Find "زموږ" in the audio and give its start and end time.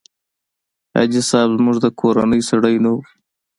1.57-1.77